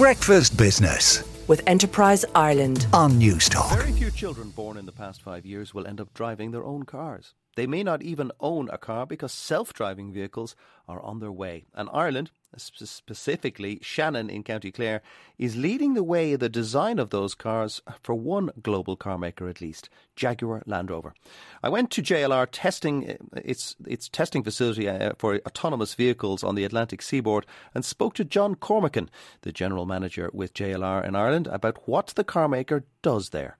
Breakfast 0.00 0.56
Business 0.56 1.22
with 1.46 1.60
Enterprise 1.66 2.24
Ireland 2.34 2.86
on 2.90 3.20
Newstalk. 3.20 3.76
Very 3.76 3.92
few 3.92 4.10
children 4.10 4.48
born 4.48 4.78
in 4.78 4.86
the 4.86 4.92
past 4.92 5.20
five 5.20 5.44
years 5.44 5.74
will 5.74 5.86
end 5.86 6.00
up 6.00 6.14
driving 6.14 6.52
their 6.52 6.64
own 6.64 6.84
cars. 6.84 7.34
They 7.56 7.66
may 7.66 7.82
not 7.82 8.02
even 8.02 8.32
own 8.40 8.68
a 8.70 8.78
car 8.78 9.06
because 9.06 9.32
self 9.32 9.72
driving 9.72 10.12
vehicles 10.12 10.54
are 10.88 11.00
on 11.02 11.20
their 11.20 11.32
way. 11.32 11.64
And 11.74 11.88
Ireland, 11.92 12.30
specifically 12.56 13.78
Shannon 13.82 14.28
in 14.28 14.42
County 14.42 14.72
Clare, 14.72 15.02
is 15.38 15.56
leading 15.56 15.94
the 15.94 16.02
way 16.02 16.32
in 16.32 16.40
the 16.40 16.48
design 16.48 16.98
of 16.98 17.10
those 17.10 17.34
cars 17.34 17.80
for 18.02 18.14
one 18.14 18.50
global 18.62 18.96
car 18.96 19.18
maker 19.18 19.48
at 19.48 19.60
least, 19.60 19.88
Jaguar 20.16 20.62
Land 20.66 20.90
Rover. 20.90 21.14
I 21.62 21.68
went 21.68 21.90
to 21.92 22.02
JLR 22.02 22.48
testing 22.50 23.16
its 23.36 23.76
its 23.86 24.08
testing 24.08 24.42
facility 24.42 24.88
uh, 24.88 25.12
for 25.18 25.40
autonomous 25.46 25.94
vehicles 25.94 26.42
on 26.42 26.54
the 26.54 26.64
Atlantic 26.64 27.02
seaboard 27.02 27.46
and 27.74 27.84
spoke 27.84 28.14
to 28.14 28.24
John 28.24 28.54
Cormican, 28.54 29.10
the 29.42 29.52
general 29.52 29.86
manager 29.86 30.30
with 30.32 30.54
JLR 30.54 31.06
in 31.06 31.14
Ireland, 31.14 31.46
about 31.46 31.86
what 31.86 32.08
the 32.08 32.24
car 32.24 32.48
maker 32.48 32.84
does 33.02 33.30
there. 33.30 33.58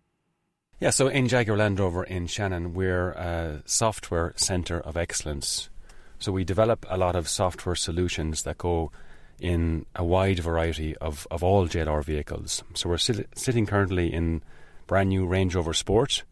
Yeah, 0.81 0.89
so 0.89 1.09
in 1.09 1.29
Jaguar 1.29 1.59
Land 1.59 1.79
Rover 1.79 2.05
in 2.05 2.27
Shannon, 2.27 2.73
we're 2.73 3.11
a 3.11 3.63
software 3.67 4.33
centre 4.37 4.81
of 4.81 4.97
excellence. 4.97 5.69
So 6.19 6.33
we 6.33 6.43
develop 6.43 6.87
a 6.89 6.97
lot 6.97 7.17
of 7.17 7.29
software 7.29 7.75
solutions 7.75 8.45
that 8.45 8.57
go 8.57 8.91
in 9.39 9.85
a 9.95 10.03
wide 10.03 10.39
variety 10.39 10.97
of, 10.97 11.27
of 11.31 11.45
all 11.45 11.69
JLR 11.69 12.03
vehicles. 12.03 12.63
So 12.73 12.89
we're 12.89 12.97
sit- 12.97 13.29
sitting 13.37 13.67
currently 13.67 14.11
in 14.11 14.43
brand 14.87 15.11
new 15.11 15.27
Range 15.27 15.55
Rover 15.55 15.75
Sport. 15.75 16.25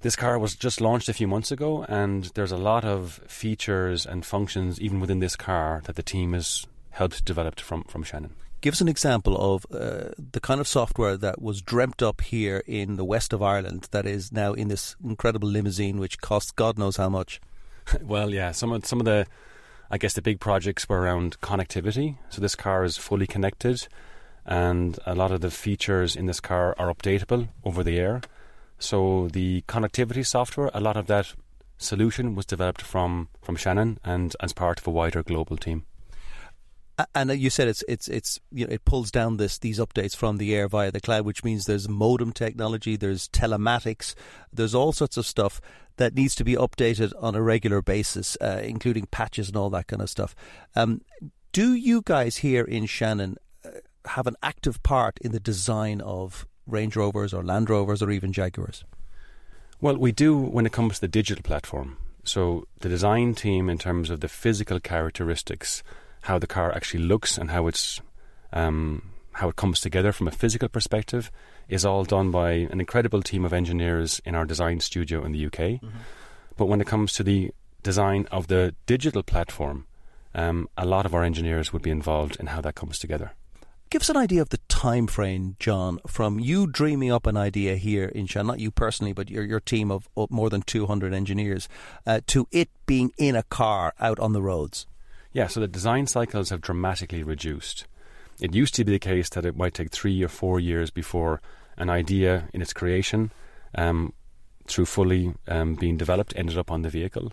This 0.00 0.16
car 0.16 0.38
was 0.38 0.54
just 0.56 0.80
launched 0.80 1.10
a 1.10 1.14
few 1.14 1.28
months 1.28 1.52
ago, 1.52 1.84
and 1.90 2.24
there's 2.34 2.52
a 2.52 2.56
lot 2.56 2.86
of 2.86 3.20
features 3.26 4.06
and 4.06 4.24
functions 4.24 4.80
even 4.80 4.98
within 4.98 5.18
this 5.18 5.36
car 5.36 5.82
that 5.84 5.96
the 5.96 6.02
team 6.02 6.32
has 6.32 6.66
helped 6.98 7.24
develop 7.24 7.60
from, 7.60 7.84
from 7.84 8.02
Shannon. 8.02 8.34
Give 8.60 8.74
us 8.74 8.80
an 8.80 8.88
example 8.88 9.36
of 9.54 9.64
uh, 9.72 10.10
the 10.32 10.40
kind 10.40 10.60
of 10.60 10.66
software 10.66 11.16
that 11.16 11.40
was 11.40 11.62
dreamt 11.62 12.02
up 12.02 12.20
here 12.20 12.64
in 12.66 12.96
the 12.96 13.04
west 13.04 13.32
of 13.32 13.40
Ireland 13.40 13.86
that 13.92 14.04
is 14.04 14.32
now 14.32 14.52
in 14.52 14.66
this 14.66 14.96
incredible 15.02 15.48
limousine, 15.48 15.98
which 16.00 16.20
costs 16.20 16.50
God 16.50 16.76
knows 16.76 16.96
how 16.96 17.08
much. 17.08 17.40
well, 18.02 18.30
yeah, 18.30 18.50
some 18.50 18.72
of 18.72 18.84
some 18.84 18.98
of 18.98 19.04
the, 19.06 19.26
I 19.92 19.96
guess 19.96 20.14
the 20.14 20.22
big 20.22 20.40
projects 20.40 20.88
were 20.88 21.00
around 21.00 21.40
connectivity. 21.40 22.18
So 22.30 22.40
this 22.40 22.56
car 22.56 22.82
is 22.82 22.96
fully 22.96 23.28
connected, 23.28 23.86
and 24.44 24.98
a 25.06 25.14
lot 25.14 25.30
of 25.30 25.40
the 25.40 25.52
features 25.52 26.16
in 26.16 26.26
this 26.26 26.40
car 26.40 26.74
are 26.80 26.92
updatable 26.92 27.48
over 27.64 27.84
the 27.84 27.98
air. 28.00 28.22
So 28.80 29.28
the 29.32 29.62
connectivity 29.68 30.26
software, 30.26 30.70
a 30.74 30.80
lot 30.80 30.96
of 30.96 31.06
that 31.06 31.32
solution 31.78 32.34
was 32.34 32.44
developed 32.44 32.82
from 32.82 33.28
from 33.40 33.54
Shannon 33.54 34.00
and 34.04 34.34
as 34.40 34.52
part 34.52 34.80
of 34.80 34.86
a 34.88 34.90
wider 34.90 35.22
global 35.22 35.56
team. 35.56 35.84
And 37.14 37.30
you 37.30 37.48
said 37.48 37.68
it's 37.68 37.84
it's 37.86 38.08
it's 38.08 38.40
you 38.50 38.66
know 38.66 38.72
it 38.72 38.84
pulls 38.84 39.12
down 39.12 39.36
this 39.36 39.58
these 39.58 39.78
updates 39.78 40.16
from 40.16 40.38
the 40.38 40.54
air 40.54 40.66
via 40.66 40.90
the 40.90 41.00
cloud, 41.00 41.24
which 41.24 41.44
means 41.44 41.64
there's 41.64 41.88
modem 41.88 42.32
technology, 42.32 42.96
there's 42.96 43.28
telematics, 43.28 44.14
there's 44.52 44.74
all 44.74 44.92
sorts 44.92 45.16
of 45.16 45.24
stuff 45.24 45.60
that 45.96 46.14
needs 46.14 46.34
to 46.36 46.44
be 46.44 46.54
updated 46.54 47.12
on 47.20 47.34
a 47.34 47.42
regular 47.42 47.82
basis, 47.82 48.36
uh, 48.40 48.60
including 48.64 49.06
patches 49.06 49.48
and 49.48 49.56
all 49.56 49.70
that 49.70 49.86
kind 49.86 50.02
of 50.02 50.10
stuff. 50.10 50.34
Um, 50.74 51.02
do 51.52 51.72
you 51.72 52.02
guys 52.04 52.38
here 52.38 52.64
in 52.64 52.86
Shannon 52.86 53.36
uh, 53.64 53.70
have 54.06 54.26
an 54.26 54.36
active 54.42 54.82
part 54.82 55.18
in 55.20 55.32
the 55.32 55.40
design 55.40 56.00
of 56.00 56.46
Range 56.66 56.94
Rovers 56.96 57.32
or 57.32 57.42
Land 57.44 57.70
Rovers 57.70 58.02
or 58.02 58.10
even 58.10 58.32
Jaguars? 58.32 58.84
Well, 59.80 59.96
we 59.96 60.10
do 60.10 60.36
when 60.36 60.66
it 60.66 60.72
comes 60.72 60.96
to 60.96 61.02
the 61.02 61.08
digital 61.08 61.42
platform. 61.42 61.96
So 62.24 62.66
the 62.80 62.88
design 62.88 63.34
team, 63.34 63.70
in 63.70 63.78
terms 63.78 64.10
of 64.10 64.20
the 64.20 64.28
physical 64.28 64.80
characteristics 64.80 65.82
how 66.22 66.38
the 66.38 66.46
car 66.46 66.74
actually 66.74 67.04
looks 67.04 67.38
and 67.38 67.50
how 67.50 67.66
it's 67.66 68.00
um, 68.52 69.10
how 69.32 69.48
it 69.48 69.56
comes 69.56 69.80
together 69.80 70.12
from 70.12 70.26
a 70.26 70.32
physical 70.32 70.68
perspective 70.68 71.30
is 71.68 71.84
all 71.84 72.04
done 72.04 72.30
by 72.30 72.50
an 72.50 72.80
incredible 72.80 73.22
team 73.22 73.44
of 73.44 73.52
engineers 73.52 74.20
in 74.24 74.34
our 74.34 74.44
design 74.44 74.80
studio 74.80 75.24
in 75.24 75.32
the 75.32 75.46
UK. 75.46 75.52
Mm-hmm. 75.52 75.88
But 76.56 76.66
when 76.66 76.80
it 76.80 76.86
comes 76.86 77.12
to 77.14 77.22
the 77.22 77.52
design 77.82 78.26
of 78.32 78.48
the 78.48 78.74
digital 78.86 79.22
platform, 79.22 79.86
um, 80.34 80.68
a 80.76 80.84
lot 80.84 81.06
of 81.06 81.14
our 81.14 81.22
engineers 81.22 81.72
would 81.72 81.82
be 81.82 81.90
involved 81.90 82.36
in 82.40 82.46
how 82.46 82.60
that 82.62 82.74
comes 82.74 82.98
together. 82.98 83.32
Give 83.90 84.02
us 84.02 84.10
an 84.10 84.18
idea 84.18 84.42
of 84.42 84.50
the 84.50 84.60
time 84.68 85.06
frame, 85.06 85.56
John, 85.58 85.98
from 86.06 86.38
you 86.38 86.66
dreaming 86.66 87.10
up 87.10 87.26
an 87.26 87.38
idea 87.38 87.76
here 87.76 88.04
in 88.04 88.26
Shan, 88.26 88.46
not 88.46 88.60
you 88.60 88.70
personally, 88.70 89.14
but 89.14 89.30
your 89.30 89.44
your 89.44 89.60
team 89.60 89.90
of, 89.90 90.08
of 90.14 90.30
more 90.30 90.50
than 90.50 90.60
200 90.60 91.14
engineers, 91.14 91.68
uh, 92.06 92.20
to 92.26 92.46
it 92.50 92.68
being 92.84 93.12
in 93.16 93.34
a 93.34 93.44
car 93.44 93.94
out 93.98 94.18
on 94.18 94.34
the 94.34 94.42
roads. 94.42 94.86
Yeah, 95.32 95.46
so 95.46 95.60
the 95.60 95.68
design 95.68 96.06
cycles 96.06 96.50
have 96.50 96.60
dramatically 96.60 97.22
reduced. 97.22 97.86
It 98.40 98.54
used 98.54 98.74
to 98.76 98.84
be 98.84 98.92
the 98.92 98.98
case 98.98 99.28
that 99.30 99.44
it 99.44 99.56
might 99.56 99.74
take 99.74 99.90
three 99.90 100.22
or 100.22 100.28
four 100.28 100.60
years 100.60 100.90
before 100.90 101.40
an 101.76 101.90
idea 101.90 102.48
in 102.54 102.62
its 102.62 102.72
creation, 102.72 103.30
um, 103.74 104.12
through 104.66 104.86
fully 104.86 105.34
um, 105.46 105.74
being 105.74 105.96
developed, 105.96 106.32
ended 106.36 106.56
up 106.56 106.70
on 106.70 106.82
the 106.82 106.88
vehicle. 106.88 107.32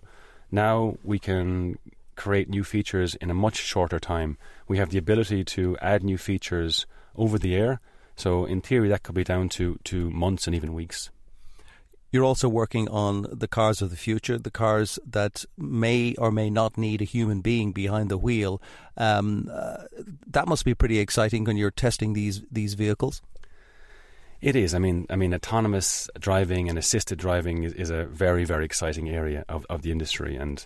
Now 0.52 0.98
we 1.04 1.20
can 1.20 1.78
create 2.16 2.50
new 2.50 2.64
features 2.64 3.16
in 3.16 3.30
a 3.30 3.34
much 3.34 3.58
shorter 3.58 4.00
time. 4.00 4.38
We 4.68 4.78
have 4.78 4.90
the 4.90 4.98
ability 4.98 5.44
to 5.46 5.78
add 5.82 6.04
new 6.04 6.18
features 6.18 6.86
over 7.16 7.38
the 7.38 7.56
air. 7.56 7.82
So 8.16 8.46
in 8.46 8.62
theory, 8.62 8.90
that 8.90 9.04
could 9.04 9.16
be 9.16 9.24
down 9.24 9.50
to, 9.50 9.78
to 9.86 10.10
months 10.12 10.48
and 10.48 10.56
even 10.56 10.74
weeks. 10.74 11.10
You're 12.16 12.24
also 12.24 12.48
working 12.48 12.88
on 12.88 13.28
the 13.30 13.46
cars 13.46 13.82
of 13.82 13.90
the 13.90 13.98
future, 13.98 14.38
the 14.38 14.50
cars 14.50 14.98
that 15.06 15.44
may 15.58 16.16
or 16.18 16.32
may 16.32 16.50
not 16.50 16.78
need 16.78 17.02
a 17.02 17.04
human 17.04 17.42
being 17.42 17.74
behind 17.74 18.10
the 18.10 18.18
wheel. 18.18 18.62
Um, 18.96 19.52
uh, 19.52 19.84
that 20.28 20.48
must 20.48 20.64
be 20.64 20.74
pretty 20.74 21.00
exciting 21.00 21.44
when 21.44 21.58
you're 21.58 21.72
testing 21.72 22.14
these 22.14 22.42
these 22.50 22.76
vehicles. 22.76 23.22
It 24.40 24.56
is. 24.56 24.74
I 24.74 24.80
mean, 24.80 25.06
I 25.10 25.18
mean, 25.18 25.34
autonomous 25.34 26.10
driving 26.18 26.70
and 26.70 26.80
assisted 26.80 27.20
driving 27.20 27.64
is, 27.64 27.74
is 27.74 27.90
a 27.90 28.06
very, 28.06 28.46
very 28.46 28.64
exciting 28.64 29.10
area 29.10 29.44
of, 29.50 29.66
of 29.70 29.82
the 29.82 29.92
industry, 29.92 30.38
and 30.38 30.66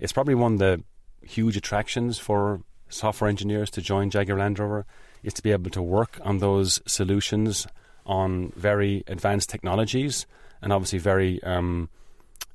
it's 0.00 0.12
probably 0.12 0.34
one 0.34 0.54
of 0.54 0.58
the 0.58 0.82
huge 1.22 1.56
attractions 1.56 2.18
for 2.18 2.62
software 2.88 3.30
engineers 3.30 3.70
to 3.70 3.80
join 3.80 4.10
Jaguar 4.10 4.36
Land 4.36 4.58
Rover 4.58 4.84
is 5.22 5.32
to 5.34 5.44
be 5.44 5.52
able 5.52 5.70
to 5.70 5.80
work 5.80 6.18
on 6.24 6.38
those 6.38 6.82
solutions 6.86 7.68
on 8.04 8.52
very 8.56 9.04
advanced 9.06 9.48
technologies 9.48 10.26
and 10.62 10.72
obviously 10.72 10.98
very 10.98 11.42
um, 11.42 11.88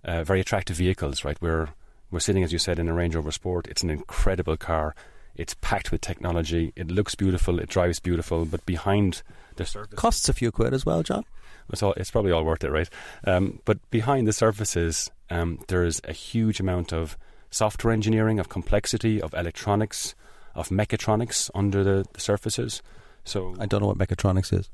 uh, 0.03 0.23
very 0.23 0.39
attractive 0.39 0.77
vehicles. 0.77 1.23
Right, 1.23 1.37
we're 1.41 1.69
we're 2.11 2.19
sitting, 2.19 2.43
as 2.43 2.53
you 2.53 2.59
said, 2.59 2.79
in 2.79 2.87
a 2.87 2.93
Range 2.93 3.15
Rover 3.15 3.31
Sport. 3.31 3.67
It's 3.67 3.83
an 3.83 3.89
incredible 3.89 4.57
car. 4.57 4.95
It's 5.35 5.55
packed 5.55 5.91
with 5.91 6.01
technology. 6.01 6.71
It 6.75 6.91
looks 6.91 7.15
beautiful. 7.15 7.59
It 7.59 7.69
drives 7.69 7.99
beautiful. 7.99 8.45
But 8.45 8.65
behind 8.67 9.23
the 9.55 9.65
surface, 9.65 9.97
costs 9.97 10.29
a 10.29 10.33
few 10.33 10.51
quid 10.51 10.73
as 10.73 10.85
well, 10.85 11.01
John. 11.01 11.25
It's, 11.71 11.81
all, 11.81 11.93
it's 11.93 12.11
probably 12.11 12.31
all 12.31 12.43
worth 12.43 12.63
it, 12.63 12.69
right? 12.69 12.89
Um, 13.25 13.61
but 13.65 13.79
behind 13.89 14.27
the 14.27 14.33
surfaces, 14.33 15.09
um, 15.29 15.59
there's 15.69 16.01
a 16.03 16.13
huge 16.13 16.59
amount 16.59 16.93
of 16.93 17.17
software 17.49 17.93
engineering, 17.93 18.39
of 18.39 18.49
complexity, 18.49 19.21
of 19.21 19.33
electronics, 19.33 20.13
of 20.55 20.69
mechatronics 20.69 21.49
under 21.55 21.83
the, 21.83 22.05
the 22.13 22.19
surfaces. 22.19 22.83
So 23.23 23.55
I 23.59 23.65
don't 23.65 23.81
know 23.81 23.87
what 23.87 23.97
mechatronics 23.97 24.53
is. 24.53 24.69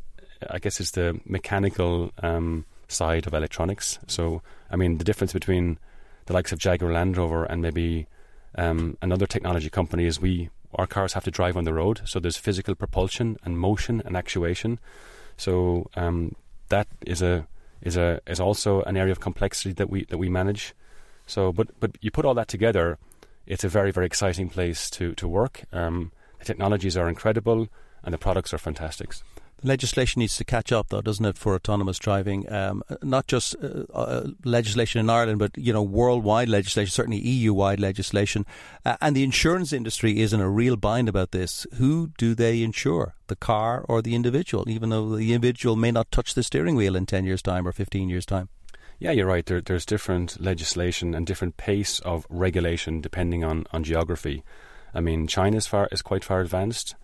I 0.49 0.59
guess 0.59 0.79
it's 0.79 0.91
the 0.91 1.19
mechanical 1.25 2.11
um, 2.23 2.65
side 2.89 3.25
of 3.25 3.33
electronics. 3.33 3.99
So, 4.07 4.41
I 4.69 4.75
mean, 4.75 4.97
the 4.97 5.05
difference 5.05 5.31
between 5.31 5.79
the 6.25 6.33
likes 6.33 6.51
of 6.51 6.59
Jaguar 6.59 6.91
Land 6.91 7.15
Rover 7.17 7.45
and 7.45 7.61
maybe 7.61 8.07
um, 8.55 8.97
another 9.01 9.25
technology 9.25 9.69
company 9.69 10.05
is 10.05 10.19
we 10.19 10.49
our 10.75 10.85
cars 10.85 11.13
have 11.13 11.23
to 11.23 11.31
drive 11.31 11.57
on 11.57 11.63
the 11.63 11.73
road, 11.73 12.01
so 12.05 12.19
there's 12.19 12.37
physical 12.37 12.75
propulsion 12.75 13.37
and 13.43 13.57
motion 13.57 14.03
and 14.05 14.15
actuation. 14.15 14.79
So 15.37 15.89
um, 15.95 16.35
that 16.69 16.87
is 17.05 17.21
a 17.21 17.47
is 17.81 17.97
a 17.97 18.21
is 18.27 18.39
also 18.39 18.83
an 18.83 18.97
area 18.97 19.11
of 19.11 19.19
complexity 19.19 19.73
that 19.73 19.89
we 19.89 20.05
that 20.05 20.17
we 20.17 20.29
manage. 20.29 20.75
So, 21.25 21.51
but 21.51 21.67
but 21.79 21.91
you 22.01 22.11
put 22.11 22.25
all 22.25 22.35
that 22.35 22.47
together, 22.47 22.97
it's 23.47 23.63
a 23.63 23.69
very 23.69 23.91
very 23.91 24.05
exciting 24.05 24.49
place 24.49 24.89
to 24.91 25.13
to 25.15 25.27
work. 25.27 25.63
Um, 25.71 26.11
the 26.39 26.45
technologies 26.45 26.95
are 26.97 27.09
incredible, 27.09 27.67
and 28.03 28.13
the 28.13 28.17
products 28.17 28.53
are 28.53 28.59
fantastic. 28.59 29.13
Legislation 29.63 30.19
needs 30.19 30.37
to 30.37 30.45
catch 30.45 30.71
up, 30.71 30.89
though, 30.89 31.01
doesn't 31.01 31.25
it, 31.25 31.37
for 31.37 31.55
autonomous 31.55 31.99
driving? 31.99 32.51
Um, 32.51 32.83
not 33.01 33.27
just 33.27 33.55
uh, 33.61 33.83
uh, 33.93 34.27
legislation 34.43 34.99
in 34.99 35.09
Ireland, 35.09 35.39
but 35.39 35.57
you 35.57 35.73
know, 35.73 35.83
worldwide 35.83 36.49
legislation, 36.49 36.91
certainly 36.91 37.19
EU-wide 37.19 37.79
legislation. 37.79 38.45
Uh, 38.85 38.97
and 39.01 39.15
the 39.15 39.23
insurance 39.23 39.73
industry 39.73 40.19
is 40.19 40.33
in 40.33 40.39
a 40.39 40.49
real 40.49 40.75
bind 40.75 41.09
about 41.09 41.31
this. 41.31 41.67
Who 41.75 42.11
do 42.17 42.35
they 42.35 42.63
insure, 42.63 43.15
the 43.27 43.35
car 43.35 43.85
or 43.87 44.01
the 44.01 44.15
individual? 44.15 44.69
Even 44.69 44.89
though 44.89 45.15
the 45.15 45.33
individual 45.33 45.75
may 45.75 45.91
not 45.91 46.11
touch 46.11 46.33
the 46.33 46.43
steering 46.43 46.75
wheel 46.75 46.95
in 46.95 47.05
ten 47.05 47.25
years' 47.25 47.41
time 47.41 47.67
or 47.67 47.71
fifteen 47.71 48.09
years' 48.09 48.25
time. 48.25 48.49
Yeah, 48.99 49.11
you're 49.11 49.27
right. 49.27 49.45
There, 49.45 49.61
there's 49.61 49.85
different 49.85 50.41
legislation 50.41 51.15
and 51.15 51.25
different 51.25 51.55
pace 51.55 51.99
of 51.99 52.25
regulation 52.29 52.99
depending 52.99 53.45
on, 53.45 53.65
on 53.71 53.83
geography. 53.83 54.43
I 54.93 54.99
mean, 54.99 55.27
China 55.27 55.57
is 55.57 55.67
far 55.67 55.87
is 55.91 56.01
quite 56.01 56.25
far 56.25 56.41
advanced. 56.41 56.95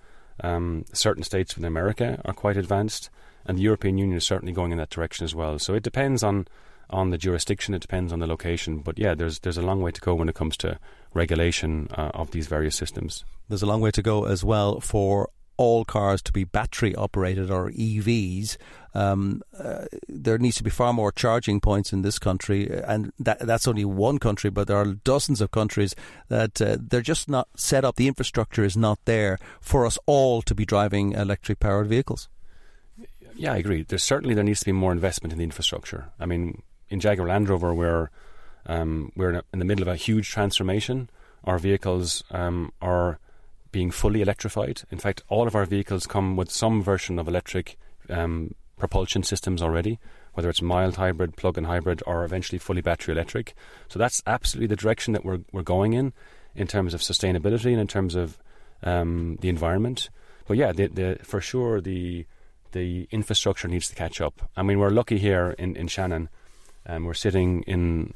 Um, 0.41 0.85
certain 0.93 1.23
states 1.23 1.55
within 1.55 1.67
America 1.67 2.21
are 2.25 2.33
quite 2.33 2.57
advanced, 2.57 3.09
and 3.45 3.57
the 3.57 3.63
European 3.63 3.97
Union 3.97 4.17
is 4.17 4.25
certainly 4.25 4.53
going 4.53 4.71
in 4.71 4.77
that 4.77 4.89
direction 4.89 5.23
as 5.23 5.35
well. 5.35 5.59
So 5.59 5.73
it 5.73 5.83
depends 5.83 6.23
on 6.23 6.47
on 6.89 7.09
the 7.09 7.17
jurisdiction, 7.17 7.73
it 7.73 7.81
depends 7.81 8.13
on 8.13 8.19
the 8.19 8.27
location, 8.27 8.77
but 8.77 8.99
yeah, 8.99 9.15
there's 9.15 9.39
there's 9.39 9.57
a 9.57 9.61
long 9.61 9.81
way 9.81 9.91
to 9.91 10.01
go 10.01 10.13
when 10.13 10.29
it 10.29 10.35
comes 10.35 10.55
to 10.57 10.77
regulation 11.13 11.87
uh, 11.91 12.11
of 12.13 12.31
these 12.31 12.47
various 12.47 12.75
systems. 12.75 13.25
There's 13.49 13.63
a 13.63 13.65
long 13.65 13.81
way 13.81 13.91
to 13.91 14.01
go 14.01 14.25
as 14.25 14.43
well 14.43 14.79
for 14.79 15.29
all 15.57 15.85
cars 15.85 16.21
to 16.23 16.31
be 16.31 16.43
battery 16.43 16.95
operated 16.95 17.49
or 17.51 17.71
EVs, 17.71 18.57
um, 18.93 19.41
uh, 19.57 19.85
there 20.07 20.37
needs 20.37 20.55
to 20.55 20.63
be 20.63 20.69
far 20.69 20.93
more 20.93 21.11
charging 21.11 21.59
points 21.59 21.91
in 21.91 22.01
this 22.01 22.17
country, 22.17 22.69
and 22.71 23.11
that, 23.19 23.39
that's 23.39 23.67
only 23.67 23.83
one 23.83 24.19
country, 24.19 24.49
but 24.49 24.67
there 24.67 24.77
are 24.77 24.85
dozens 24.85 25.41
of 25.41 25.51
countries 25.51 25.95
that 26.29 26.61
uh, 26.61 26.77
they're 26.79 27.01
just 27.01 27.29
not 27.29 27.49
set 27.55 27.83
up. 27.83 27.97
The 27.97 28.07
infrastructure 28.07 28.63
is 28.63 28.77
not 28.77 28.99
there 29.03 29.37
for 29.59 29.85
us 29.85 29.99
all 30.05 30.41
to 30.43 30.55
be 30.55 30.65
driving 30.65 31.11
electric 31.11 31.59
powered 31.59 31.87
vehicles. 31.87 32.29
Yeah, 33.35 33.53
I 33.53 33.57
agree. 33.57 33.83
There's 33.83 34.03
certainly 34.03 34.33
there 34.33 34.45
needs 34.45 34.61
to 34.61 34.65
be 34.65 34.71
more 34.71 34.93
investment 34.93 35.33
in 35.33 35.39
the 35.39 35.43
infrastructure. 35.43 36.05
I 36.17 36.25
mean, 36.25 36.61
in 36.89 37.01
Jaguar 37.01 37.27
Land 37.27 37.49
Rover, 37.49 37.73
we're 37.73 38.09
um, 38.65 39.11
we're 39.15 39.41
in, 39.53 39.59
the 39.59 39.65
middle 39.65 39.83
of 39.83 39.87
a 39.87 39.95
huge 39.95 40.29
transformation. 40.29 41.09
Our 41.43 41.59
vehicles 41.59 42.23
um, 42.31 42.71
are 42.81 43.19
being 43.75 43.91
fully 43.91 44.21
electrified. 44.21 44.83
In 44.89 44.99
fact, 44.99 45.21
all 45.27 45.47
of 45.47 45.53
our 45.53 45.65
vehicles 45.65 46.07
come 46.07 46.37
with 46.37 46.49
some 46.49 46.81
version 46.81 47.19
of 47.19 47.27
electric 47.27 47.77
um, 48.09 48.55
propulsion 48.77 49.21
systems 49.21 49.61
already, 49.61 49.99
whether 50.33 50.49
it's 50.49 50.61
mild 50.61 50.95
hybrid, 50.95 51.35
plug-in 51.35 51.65
hybrid, 51.65 52.01
or 52.07 52.23
eventually 52.23 52.57
fully 52.57 52.79
battery 52.79 53.13
electric. 53.13 53.53
So 53.89 53.99
that's 53.99 54.23
absolutely 54.25 54.67
the 54.67 54.77
direction 54.77 55.11
that 55.11 55.25
we're 55.25 55.41
we're 55.51 55.61
going 55.75 55.91
in, 55.91 56.13
in 56.55 56.67
terms 56.67 56.93
of 56.93 57.01
sustainability 57.01 57.71
and 57.73 57.81
in 57.81 57.87
terms 57.87 58.15
of 58.15 58.37
um, 58.81 59.39
the 59.41 59.49
environment. 59.49 60.09
But 60.47 60.55
yeah, 60.55 60.71
the, 60.71 60.87
the, 60.87 61.17
for 61.23 61.41
sure 61.41 61.81
the 61.81 62.25
the 62.71 63.09
infrastructure 63.11 63.67
needs 63.67 63.89
to 63.89 63.95
catch 63.95 64.21
up. 64.21 64.49
I 64.55 64.63
mean, 64.63 64.79
we're 64.79 64.95
lucky 65.01 65.17
here 65.17 65.53
in 65.59 65.75
in 65.75 65.89
Shannon. 65.89 66.29
Um, 66.85 67.03
we're 67.03 67.13
sitting 67.25 67.63
in 67.63 68.13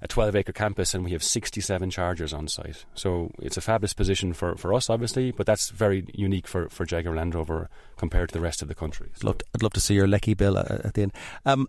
a 0.00 0.08
12 0.08 0.36
acre 0.36 0.52
campus 0.52 0.94
and 0.94 1.04
we 1.04 1.12
have 1.12 1.22
67 1.22 1.90
chargers 1.90 2.32
on 2.32 2.48
site. 2.48 2.84
So 2.94 3.32
it's 3.40 3.56
a 3.56 3.60
fabulous 3.60 3.92
position 3.92 4.32
for, 4.32 4.56
for 4.56 4.72
us, 4.72 4.88
obviously, 4.88 5.32
but 5.32 5.46
that's 5.46 5.70
very 5.70 6.06
unique 6.14 6.46
for, 6.46 6.68
for 6.68 6.84
Jaguar 6.84 7.16
Land 7.16 7.34
Rover 7.34 7.68
compared 7.96 8.28
to 8.30 8.32
the 8.34 8.40
rest 8.40 8.62
of 8.62 8.68
the 8.68 8.74
country. 8.74 9.10
So. 9.14 9.20
I'd, 9.20 9.24
love 9.24 9.38
to, 9.38 9.44
I'd 9.54 9.62
love 9.62 9.72
to 9.72 9.80
see 9.80 9.94
your 9.94 10.06
Lecky 10.06 10.34
bill 10.34 10.58
at 10.58 10.94
the 10.94 11.02
end. 11.02 11.12
Um, 11.44 11.68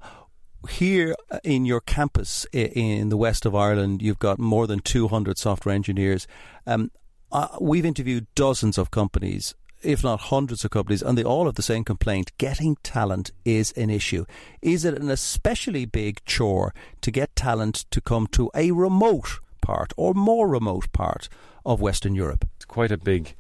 here 0.70 1.16
in 1.44 1.66
your 1.66 1.80
campus 1.80 2.46
in 2.52 3.10
the 3.10 3.18
west 3.18 3.46
of 3.46 3.56
Ireland, 3.56 4.02
you've 4.02 4.20
got 4.20 4.40
more 4.40 4.68
than 4.68 4.80
200 4.80 5.38
software 5.38 5.74
engineers. 5.74 6.28
Um, 6.68 6.92
uh, 7.32 7.48
we've 7.62 7.86
interviewed 7.86 8.28
dozens 8.36 8.78
of 8.78 8.92
companies 8.92 9.56
if 9.82 10.04
not 10.04 10.20
hundreds 10.20 10.66
of 10.66 10.72
companies, 10.72 11.02
and 11.02 11.18
they 11.18 11.24
all 11.24 11.46
have 11.46 11.56
the 11.56 11.62
same 11.62 11.84
complaint. 11.84 12.32
Getting 12.38 12.76
talent 12.78 13.32
is 13.46 13.72
an 13.74 13.90
issue. 13.90 14.26
Is 14.62 14.86
it 14.86 14.98
an 14.98 15.10
especially 15.10 15.86
big 15.86 16.24
chore 16.26 16.74
to 17.02 17.12
get 17.12 17.36
talent 17.36 17.86
to 17.92 18.02
come 18.02 18.28
to 18.28 18.50
a 18.56 18.72
remote 18.72 19.40
part 19.62 19.94
or 19.98 20.14
more 20.14 20.48
remote 20.48 20.92
part 20.92 21.30
of 21.66 21.82
Western 21.82 22.16
Europe? 22.16 22.48
It's 22.56 22.66
quite 22.66 22.92
a 22.92 22.98
big 22.98 23.36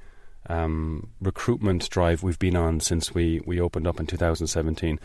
um, 0.47 1.09
recruitment 1.21 1.89
drive 1.89 2.23
we've 2.23 2.39
been 2.39 2.55
on 2.55 2.79
since 2.79 3.13
we, 3.13 3.41
we 3.45 3.59
opened 3.59 3.87
up 3.87 3.99
in 3.99 4.07
2017. 4.07 4.99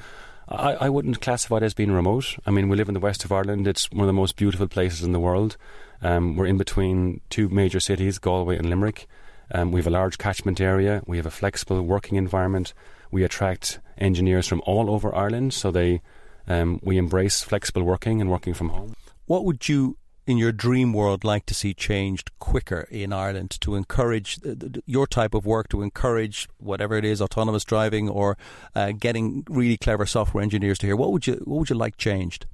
I, 0.49 0.75
I 0.75 0.89
wouldn't 0.89 1.21
classify 1.21 1.59
it 1.59 1.63
as 1.63 1.75
being 1.75 1.93
remote. 1.93 2.37
I 2.47 2.51
mean, 2.51 2.69
we 2.69 2.77
live 2.77 2.89
in 2.89 2.95
the 2.95 3.01
west 3.01 3.25
of 3.25 3.33
Ireland. 3.33 3.67
It's 3.67 3.91
one 3.91 4.03
of 4.03 4.07
the 4.07 4.13
most 4.13 4.37
beautiful 4.37 4.69
places 4.69 5.03
in 5.03 5.13
the 5.13 5.21
world. 5.21 5.57
Um, 6.03 6.37
we're 6.37 6.47
in 6.47 6.59
between 6.59 7.21
two 7.31 7.49
major 7.49 7.81
cities, 7.81 8.19
Galway 8.19 8.59
and 8.59 8.69
Limerick. 8.69 9.07
Um, 9.53 9.73
we 9.73 9.81
have 9.81 9.87
a 9.87 9.91
large 9.91 10.19
catchment 10.19 10.61
area. 10.61 11.03
We 11.07 11.17
have 11.17 11.27
a 11.27 11.31
flexible 11.31 11.83
working 11.83 12.17
environment. 12.17 12.75
We 13.11 13.25
attract 13.25 13.79
engineers 13.99 14.47
from 14.47 14.63
all 14.67 14.91
over 14.91 15.15
Ireland, 15.15 15.55
so 15.55 15.71
they 15.71 16.01
um, 16.47 16.81
we 16.83 16.99
embrace 16.99 17.43
flexible 17.43 17.83
working 17.83 18.21
and 18.21 18.31
working 18.31 18.55
from 18.55 18.71
home. 18.71 18.95
What 19.27 19.45
would 19.45 19.69
you, 19.69 19.97
in 20.27 20.37
your 20.37 20.53
dream 20.53 20.93
world, 20.93 21.25
like 21.25 21.47
to 21.47 21.55
see 21.55 21.75
changed 21.75 22.31
quicker 22.39 22.87
in 22.91 23.13
Ireland 23.13 23.59
to 23.61 23.75
encourage 23.75 24.39
your 24.85 25.07
type 25.07 25.35
of 25.35 25.47
work, 25.47 25.69
to 25.69 25.83
encourage 25.83 26.49
whatever 26.59 26.97
it 26.97 27.05
is, 27.05 27.23
autonomous 27.23 27.65
driving 27.65 28.09
or 28.09 28.37
uh, 28.75 28.93
getting 28.93 29.45
really 29.49 29.77
clever 29.77 30.07
software 30.07 30.43
engineers 30.43 30.79
to 30.79 30.87
here? 30.87 30.97
What 30.97 31.13
would 31.13 31.27
you 31.27 31.35
What 31.45 31.61
would 31.61 31.71
you 31.71 31.77
like 31.77 31.97
changed? 31.97 32.47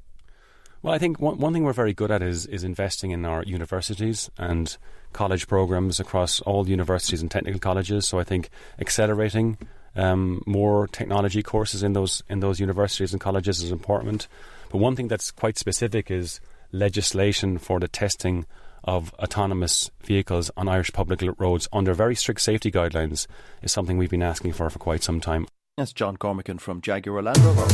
Well, 0.83 0.95
I 0.95 0.99
think 0.99 1.21
one, 1.21 1.39
one 1.39 1.53
thing 1.53 1.65
we're 1.65 1.75
very 1.75 1.93
good 1.93 2.11
at 2.11 2.23
is 2.23 2.47
is 2.47 2.65
investing 2.65 3.11
in 3.11 3.27
our 3.27 3.43
universities 3.43 4.31
and 4.39 4.75
college 5.13 5.47
programs 5.47 6.01
across 6.01 6.41
all 6.41 6.69
universities 6.69 7.21
and 7.21 7.31
technical 7.31 7.61
colleges. 7.61 8.09
So 8.09 8.19
I 8.19 8.25
think 8.25 8.49
accelerating 8.79 9.59
um, 9.95 10.43
more 10.47 10.87
technology 10.89 11.43
courses 11.43 11.83
in 11.83 11.93
those 11.93 12.23
in 12.31 12.41
those 12.41 12.61
universities 12.61 13.13
and 13.13 13.21
colleges 13.21 13.63
is 13.63 13.71
important. 13.71 14.27
But 14.71 14.79
one 14.79 14.97
thing 14.97 15.09
that's 15.09 15.31
quite 15.31 15.59
specific 15.59 16.11
is 16.11 16.41
legislation 16.73 17.59
for 17.59 17.79
the 17.79 17.89
testing 17.89 18.47
of 18.83 19.13
autonomous 19.19 19.91
vehicles 20.03 20.51
on 20.57 20.67
Irish 20.67 20.93
public 20.93 21.23
roads 21.39 21.69
under 21.75 21.93
very 21.93 22.15
strict 22.15 22.41
safety 22.41 22.71
guidelines 22.71 23.27
is 23.61 23.71
something 23.71 23.99
we've 23.99 24.09
been 24.09 24.23
asking 24.23 24.55
for 24.55 24.71
for 24.71 24.79
quite 24.79 25.03
some 25.03 25.21
time. 25.21 25.47
That's 25.81 25.95
John 25.95 26.19
Cormican 26.19 26.59
from 26.59 26.83
Jaguar 26.83 27.23
Land 27.23 27.39
Rover. 27.39 27.67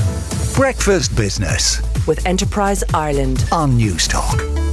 Breakfast 0.54 1.16
Business 1.16 1.82
with 2.06 2.24
Enterprise 2.24 2.84
Ireland 2.94 3.44
on 3.50 3.72
Newstalk. 3.72 4.65